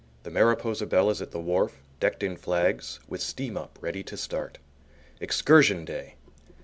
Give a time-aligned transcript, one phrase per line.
[0.23, 4.17] The Mariposa Belle is at the wharf, decked in flags, with steam up ready to
[4.17, 4.57] start.
[5.21, 6.15] Excursion day!